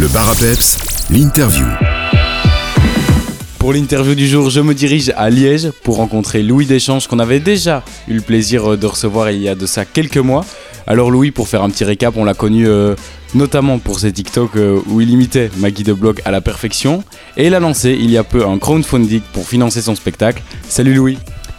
[0.00, 0.78] Le bar à peps,
[1.10, 1.66] l'interview.
[3.58, 7.38] Pour l'interview du jour, je me dirige à Liège pour rencontrer Louis Deschange qu'on avait
[7.38, 10.46] déjà eu le plaisir de recevoir il y a de ça quelques mois.
[10.86, 12.94] Alors Louis, pour faire un petit récap, on l'a connu euh,
[13.34, 17.04] notamment pour ses TikTok euh, où il imitait Maggie de Block à la perfection
[17.36, 20.42] et il a lancé il y a peu un crowdfunding pour financer son spectacle.
[20.66, 21.18] Salut Louis.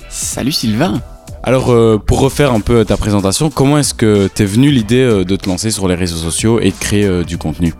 [0.10, 1.00] Salut Sylvain.
[1.44, 5.36] Alors euh, pour refaire un peu ta présentation, comment est-ce que t'es venu l'idée de
[5.36, 7.76] te lancer sur les réseaux sociaux et de créer du contenu?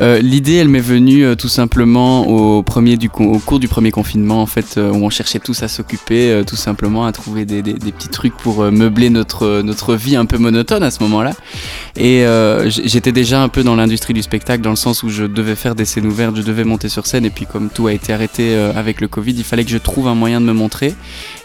[0.00, 3.92] Euh, l'idée, elle m'est venue euh, tout simplement au, premier du, au cours du premier
[3.92, 7.62] confinement, en fait, euh, où on cherchait tous à s'occuper, tout simplement à trouver des,
[7.62, 11.32] des, des, petits trucs pour meubler notre, notre vie un peu monotone à ce moment-là.
[11.96, 12.24] Et
[12.66, 15.74] j'étais déjà un peu dans l'industrie du spectacle, dans le sens où je devais faire
[15.74, 18.54] des scènes ouvertes, je devais monter sur scène, et puis comme tout a été arrêté
[18.54, 20.94] avec le Covid, il fallait que je trouve un moyen de me montrer.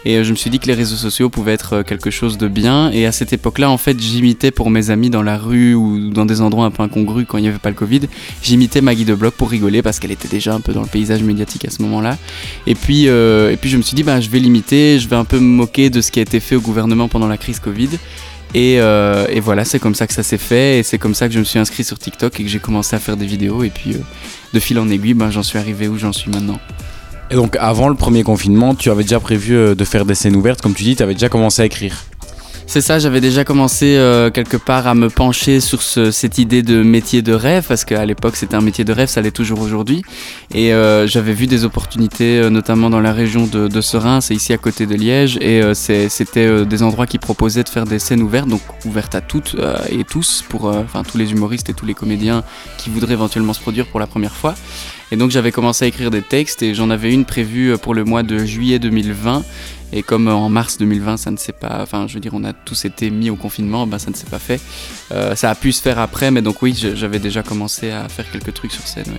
[0.04, 2.90] Et je me suis dit que les réseaux sociaux pouvaient être quelque chose de bien.
[2.90, 6.24] Et à cette époque-là, en fait, j'imitais pour mes amis dans la rue ou dans
[6.24, 8.00] des endroits un peu incongrus quand il n'y avait pas le Covid
[8.42, 11.22] j'imitais Maggie de Block pour rigoler parce qu'elle était déjà un peu dans le paysage
[11.22, 12.16] médiatique à ce moment-là.
[12.66, 15.16] Et puis, euh, et puis je me suis dit, bah, je vais l'imiter, je vais
[15.16, 17.60] un peu me moquer de ce qui a été fait au gouvernement pendant la crise
[17.60, 17.90] Covid.
[18.52, 21.28] Et, euh, et voilà, c'est comme ça que ça s'est fait et c'est comme ça
[21.28, 23.62] que je me suis inscrit sur TikTok et que j'ai commencé à faire des vidéos.
[23.62, 23.98] Et puis, euh,
[24.52, 26.58] de fil en aiguille, ben, j'en suis arrivé où j'en suis maintenant.
[27.30, 30.60] Et donc, avant le premier confinement, tu avais déjà prévu de faire des scènes ouvertes,
[30.60, 32.04] comme tu dis, tu avais déjà commencé à écrire
[32.70, 36.84] c'est ça, j'avais déjà commencé euh, quelque part à me pencher sur cette idée de
[36.84, 40.04] métier de rêve, parce qu'à l'époque c'était un métier de rêve, ça l'est toujours aujourd'hui.
[40.54, 44.36] Et euh, j'avais vu des opportunités, euh, notamment dans la région de, de Serein, c'est
[44.36, 48.22] ici à côté de Liège, et c'était des endroits qui proposaient de faire des scènes
[48.22, 49.56] ouvertes, donc ouvertes à toutes
[49.88, 52.44] et tous, pour enfin tous les humoristes et tous les comédiens
[52.78, 54.54] qui voudraient éventuellement se produire pour la première fois.
[55.12, 58.04] Et donc j'avais commencé à écrire des textes et j'en avais une prévue pour le
[58.04, 59.44] mois de juillet 2020
[59.92, 62.52] et comme en mars 2020, ça ne s'est pas, enfin, je veux dire, on a
[62.52, 64.60] tous été mis au confinement, ben ça ne s'est pas fait.
[65.12, 68.30] Euh, ça a pu se faire après, mais donc oui, j'avais déjà commencé à faire
[68.30, 69.16] quelques trucs sur scène.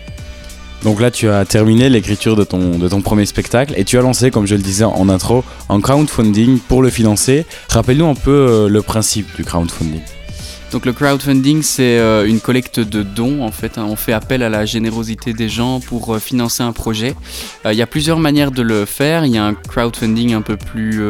[0.84, 4.02] Donc là, tu as terminé l'écriture de ton, de ton premier spectacle et tu as
[4.02, 7.46] lancé, comme je le disais en intro, un crowdfunding pour le financer.
[7.70, 10.02] Rappelle-nous un peu euh, le principe du crowdfunding.
[10.72, 13.78] Donc le crowdfunding, c'est euh, une collecte de dons en fait.
[13.78, 13.86] Hein.
[13.90, 17.14] On fait appel à la générosité des gens pour euh, financer un projet.
[17.66, 19.26] Euh, il y a plusieurs manières de le faire.
[19.26, 21.02] Il y a un crowdfunding un peu plus,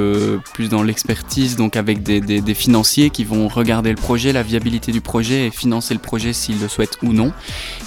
[0.54, 4.92] plus dans l'expertise, donc avec des, des, financiers qui vont regarder le projet, la viabilité
[4.92, 7.32] du projet et financer le projet s'ils le souhaitent ou non.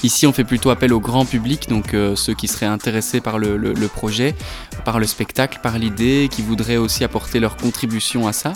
[0.02, 3.56] Ici, on fait plutôt appel au grand public, donc ceux qui seraient intéressés par le,
[3.56, 4.34] le, le projet,
[4.84, 8.52] par le spectacle, par l'idée, qui voudraient aussi apporter leur contribution à ça.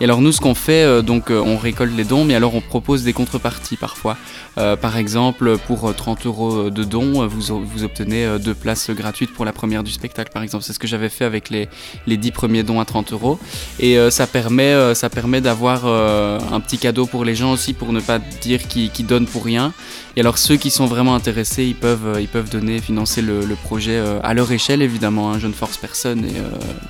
[0.00, 3.04] Et alors nous, ce qu'on fait, donc on récolte les dons, mais alors on propose
[3.04, 4.16] des contreparties parfois.
[4.58, 9.32] Euh, par exemple, pour 30 euros de dons, vous, vous obtenez euh, deux places gratuites
[9.32, 10.64] pour la première du spectacle, par exemple.
[10.64, 11.68] C'est ce que j'avais fait avec les,
[12.06, 13.38] les 10 premiers dons à 30 euros.
[13.78, 17.92] Et euh, ça permet, ça permet d'avoir un petit cadeau pour les gens aussi, pour
[17.92, 19.72] ne pas dire qu'ils donnent pour rien.
[20.16, 24.02] Et alors ceux qui sont vraiment intéressés, ils peuvent, ils peuvent donner, financer le, projet
[24.22, 25.32] à leur échelle, évidemment.
[25.32, 25.38] Hein.
[25.38, 26.34] Je ne force personne et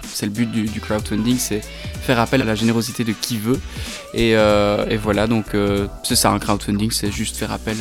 [0.06, 1.60] c'est le but du, crowdfunding, c'est
[2.02, 3.60] faire appel à la générosité de qui veut.
[4.14, 4.34] Et
[4.96, 5.54] voilà, donc
[6.02, 7.76] c'est ça un crowdfunding, c'est juste faire appel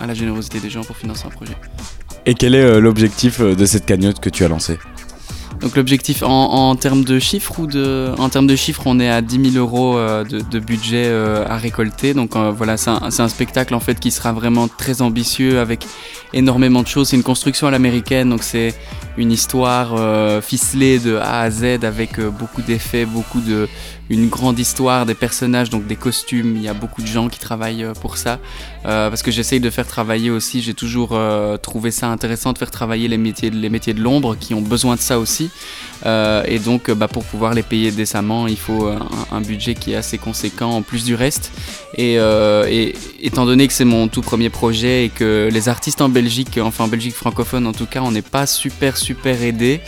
[0.00, 1.56] à, la générosité des gens pour financer un projet.
[2.26, 4.78] Et quel est euh, l'objectif euh, de cette cagnotte que tu as lancée?
[5.60, 9.22] Donc l'objectif en, termes de chiffres ou de en termes de chiffres on est à
[9.22, 12.14] 10 000 euros euh, de, budget à récolter.
[12.14, 15.86] Donc voilà c'est un, un, spectacle en fait qui sera vraiment très ambitieux avec
[16.32, 17.10] énormément de choses.
[17.10, 18.74] C'est une construction à l'américaine donc c'est
[19.16, 19.94] une histoire
[20.42, 23.68] ficelée de A à Z avec beaucoup d'effets beaucoup de
[24.12, 26.56] une grande histoire des personnages, donc des costumes.
[26.56, 28.38] Il y a beaucoup de gens qui travaillent euh, pour ça.
[28.84, 32.58] Euh, parce que j'essaye de faire travailler aussi, j'ai toujours euh, trouvé ça intéressant de
[32.58, 35.50] faire travailler les métiers, les métiers de l'ombre qui ont besoin de ça aussi.
[36.04, 38.90] et donc, bah, pour pouvoir les payer décemment, il faut
[39.30, 41.52] un, budget qui est assez conséquent en plus du reste.
[41.96, 46.08] Et, et étant donné que c'est mon tout premier projet et que les artistes en
[46.08, 49.80] Belgique, enfin en Belgique francophone en tout cas, on n'est pas super super aidés,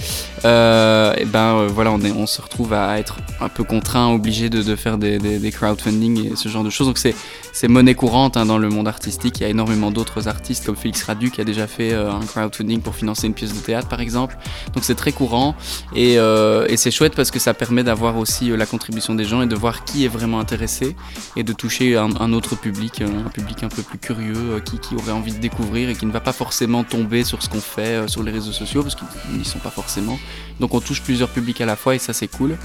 [0.45, 5.51] et ben voilà, on, se retrouve à être un peu contraint obligé de, faire des,
[5.53, 6.87] crowdfunding et ce genre de choses.
[6.87, 9.39] Donc c'est monnaie courante hein, dans le monde artistique.
[9.41, 12.21] Il y a énormément d'autres artistes comme Félix Radu qui a déjà fait euh, un
[12.21, 14.37] crowdfunding pour financer une pièce de théâtre par exemple.
[14.75, 15.55] Donc c'est très courant
[15.95, 19.41] et, euh, c'est chouette parce que ça permet d'avoir aussi euh, la contribution des gens
[19.41, 20.97] et de voir qui est vraiment intéressé
[21.37, 25.13] et de toucher un, autre public, un public un peu plus curieux qui, qui, aurait
[25.13, 28.23] envie de découvrir et qui ne va pas forcément tomber sur ce qu'on fait sur
[28.23, 30.19] les réseaux sociaux parce qu'ils n'y sont pas forcément.
[30.61, 32.57] Donc on touche plusieurs publics à la fois et ça c'est cool.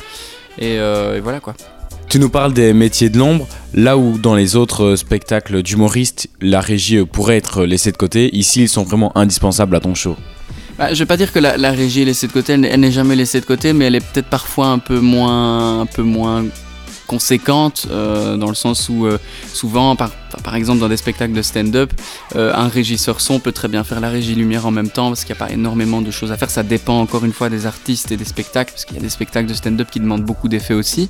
[0.62, 1.56] Euh, et, voilà quoi.
[2.08, 6.28] Tu nous parles des métiers de l'ombre, là où dans les autres euh, spectacles d'humoristes,
[6.42, 9.94] la régie euh, pourrait être laissée de côté, ici ils sont vraiment indispensables à ton
[9.94, 10.16] show.
[10.78, 13.16] Bah, je vais pas dire que la, régie est laissée de côté, elle, n'est jamais
[13.16, 16.46] laissée de côté, mais elle est peut-être parfois un peu moins, un peu moins
[17.06, 19.06] conséquente, dans le sens où
[19.52, 21.92] souvent, par, par exemple, dans des spectacles de stand-up,
[22.36, 25.24] euh, un régisseur son peut très bien faire la régie lumière en même temps parce
[25.24, 26.50] qu'il n'y a pas énormément de choses à faire.
[26.50, 29.10] Ça dépend encore une fois des artistes et des spectacles parce qu'il y a des
[29.10, 31.10] spectacles de stand-up qui demandent beaucoup d'effets aussi.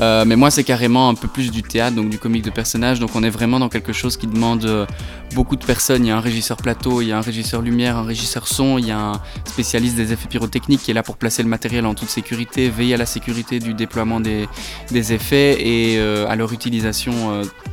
[0.00, 3.00] Euh, mais moi, c'est carrément un peu plus du théâtre, donc du comique de personnage.
[3.00, 4.86] Donc on est vraiment dans quelque chose qui demande euh,
[5.34, 6.04] beaucoup de personnes.
[6.04, 8.78] Il y a un régisseur plateau, il y a un régisseur lumière, un régisseur son,
[8.78, 11.86] il y a un spécialiste des effets pyrotechniques qui est là pour placer le matériel
[11.86, 14.48] en toute sécurité, veiller à la sécurité du déploiement des,
[14.90, 17.12] des effets et à leur utilisation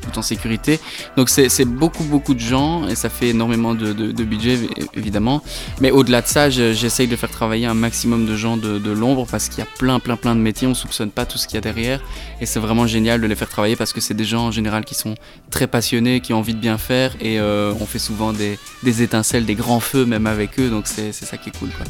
[0.02, 0.79] tout en sécurité.
[1.18, 3.94] Donc c'est beaucoup beaucoup de gens et ça fait énormément de,
[4.24, 4.58] budget
[4.94, 5.42] évidemment.
[5.82, 9.50] Mais au-delà de ça, j'essaye de faire travailler un maximum de gens de, l'ombre parce
[9.50, 11.58] qu'il y a plein plein plein de métiers, on soupçonne pas tout ce qu'il y
[11.58, 12.02] a derrière
[12.42, 14.84] et c'est vraiment génial de les faire travailler parce que c'est des gens en général
[14.84, 15.16] qui sont
[15.52, 18.58] très passionnés, qui ont envie de bien faire et euh, on fait souvent des,
[19.02, 21.86] étincelles, des grands feux même avec eux donc c'est ça qui est cool quoi.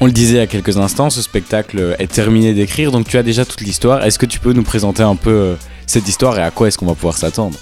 [0.00, 3.46] On le disait a quelques instants, ce spectacle est terminé d'écrire, donc tu as déjà
[3.46, 4.04] toute l'histoire.
[4.04, 5.54] Est-ce que tu peux nous présenter un peu euh,
[5.86, 7.58] cette histoire et à quoi est-ce qu'on va pouvoir s'attendre?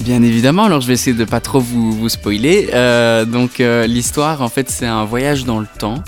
[0.00, 2.70] Bien évidemment, alors je vais essayer de pas trop vous, spoiler.
[2.72, 6.02] Euh, donc euh, l'histoire, en fait, c'est un voyage dans le temps.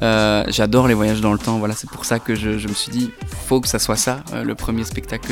[0.00, 2.92] Euh, j'adore les voyages dans le temps, voilà, c'est pour ça que je, me suis
[2.92, 3.10] dit,
[3.48, 5.26] faut que ça soit ça, le premier spectacle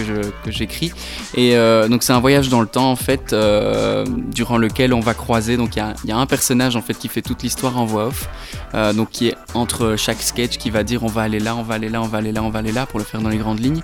[0.44, 0.92] que j'écris.
[1.36, 1.54] Et
[1.88, 3.34] donc c'est un voyage dans le temps, en fait,
[4.34, 5.56] durant lequel on va croiser.
[5.56, 8.28] Donc il y a, un personnage, en fait, qui fait toute l'histoire en voix off,
[8.94, 11.74] donc qui est entre chaque sketch, qui va dire on va aller là, on va
[11.74, 13.38] aller là, on va aller là, on va aller là, pour le faire dans les
[13.38, 13.82] grandes lignes.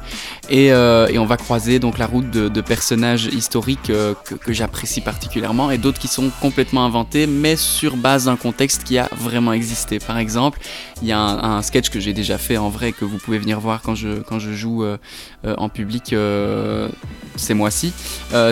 [0.50, 3.90] Et, on va croiser donc la route de personnages historiques
[4.24, 8.98] que, j'apprécie particulièrement et d'autres qui sont complètement inventés mais sur base d'un contexte qui
[8.98, 9.98] a vraiment existé.
[9.98, 10.58] Par exemple,
[11.02, 13.60] il y a un, sketch que j'ai déjà fait en vrai que vous pouvez venir
[13.60, 14.96] voir quand je, quand je joue euh,
[15.44, 16.88] euh, en public euh,
[17.36, 17.92] ces mois-ci.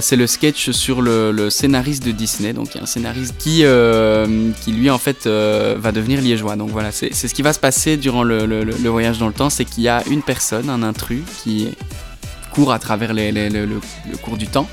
[0.01, 3.65] c'est le sketch sur le, scénariste de Disney, donc il y a un scénariste qui,
[4.63, 6.57] qui lui en fait va devenir liégeois.
[6.57, 9.65] Donc voilà, c'est ce qui va se passer durant le, voyage dans le temps, c'est
[9.65, 11.69] qu'il y a une personne, un intrus, qui
[12.53, 13.81] court à travers le,
[14.23, 14.69] cours du temps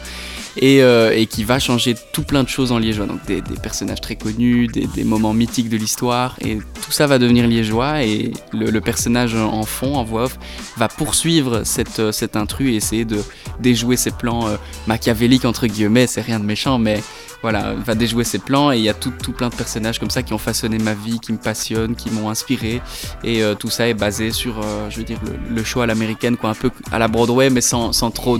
[0.61, 3.05] euh, et, qui va changer tout plein de choses en liégeois.
[3.05, 7.47] Donc des, personnages très connus, des, moments mythiques de l'histoire, et tout ça va devenir
[7.47, 8.03] liégeois.
[8.03, 10.37] Et le, personnage en fond, en voix off,
[10.77, 13.21] va poursuivre cette, euh, intrus et essayer de
[13.59, 14.57] déjouer ses plans euh,
[14.87, 16.07] machiavéliques, entre guillemets.
[16.07, 17.01] C'est rien de méchant, mais
[17.41, 18.71] voilà, va déjouer ses plans.
[18.71, 21.19] Et il y a tout, plein de personnages comme ça qui ont façonné ma vie,
[21.19, 22.81] qui me passionnent, qui m'ont inspiré.
[23.23, 25.19] Et tout ça est basé sur, je veux dire,
[25.49, 28.37] le, show à l'américaine, quoi, un peu à la Broadway, mais sans trop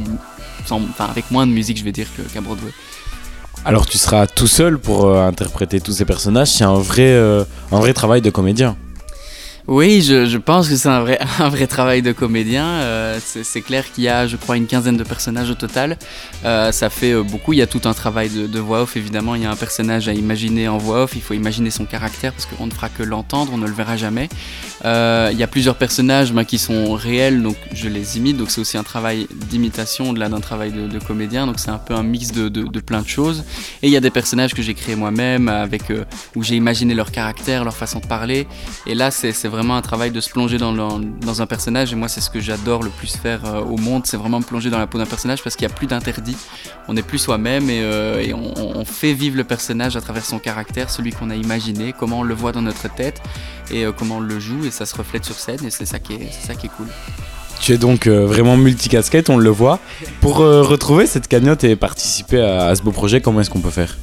[1.00, 2.72] avec moins de musique, je vais dire, qu'à Broadway.
[3.64, 7.80] Alors tu seras tout seul pour euh, interpréter tous ces personnages, c'est un euh, un
[7.80, 8.76] vrai travail de comédien.
[9.68, 12.66] Oui, je, pense que c'est un vrai, travail de comédien.
[12.66, 15.98] Euh, c'est clair qu'il y a, je crois, une quinzaine de personnages au total.
[16.46, 17.54] Euh, ça fait euh, beaucoup.
[17.54, 19.36] Il y a tout un travail de, voix off, évidemment.
[19.36, 21.12] Il y a un personnage à imaginer en voix off.
[21.16, 23.98] Il faut imaginer son caractère parce qu'on ne fera que l'entendre, on ne le verra
[23.98, 24.30] jamais.
[24.84, 28.38] il y a plusieurs personnages ben, qui sont réels, donc je les imite.
[28.38, 31.46] Donc c'est aussi un travail d'imitation au-delà d'un travail de, comédien.
[31.46, 33.44] Donc c'est un peu un mix de, de, plein de choses.
[33.84, 35.84] Et il y a des personnages que j'ai créés moi-même, avec
[36.36, 38.48] où j'ai imaginé leur caractère, leur façon de parler.
[38.88, 42.22] Et là, c'est vraiment un travail de se plonger dans, un personnage et moi c'est
[42.22, 44.88] ce que j'adore le plus faire euh, au monde, c'est vraiment me plonger dans la
[44.88, 46.36] peau d'un personnage parce qu'il n'y a plus d'interdit,
[46.88, 50.90] on n'est plus soi-même et, euh, on, fait vivre le personnage à travers son caractère,
[50.90, 53.22] celui qu'on a imaginé, comment on le voit dans notre tête
[53.70, 56.00] et euh, comment on le joue et ça se reflète sur scène et c'est ça,
[56.00, 56.88] qui est, ça qui est cool.
[57.60, 59.80] Tu es donc vraiment multicasquette, on le voit.
[60.20, 63.98] Pour retrouver cette cagnotte et participer à ce beau projet, comment est-ce qu'on peut faire?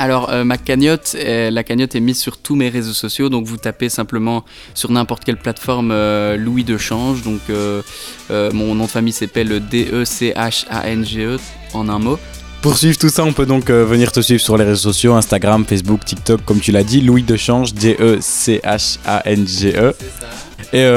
[0.00, 3.44] Alors euh, ma cagnotte, euh, la cagnotte est mise sur tous mes réseaux sociaux, donc
[3.44, 7.42] vous tapez simplement sur n'importe quelle plateforme euh, Louis de Change, donc
[8.30, 11.38] mon nom de famille s'appelle D-E-C-H-A-N-G-E e,
[11.74, 12.18] en un mot.
[12.62, 15.66] Pour suivre tout ça, on peut donc venir te suivre sur les réseaux sociaux, Instagram,
[15.66, 18.34] Facebook, TikTok, comme tu l'as dit, Louis de Change, D-E-C-H-A-N-G-E.
[20.72, 20.88] Et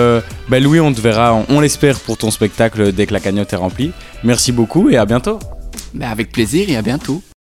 [0.48, 3.58] bah, Louis, on te verra, on, l'espère pour ton spectacle dès que la cagnotte est
[3.58, 3.92] remplie.
[4.24, 5.40] Merci beaucoup et à bientôt.
[5.94, 7.22] Bah, avec plaisir et à bientôt.